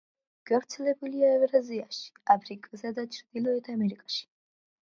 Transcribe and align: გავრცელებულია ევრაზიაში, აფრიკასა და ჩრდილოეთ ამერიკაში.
გავრცელებულია 0.51 1.29
ევრაზიაში, 1.33 2.09
აფრიკასა 2.37 2.93
და 3.01 3.07
ჩრდილოეთ 3.19 3.71
ამერიკაში. 3.75 4.27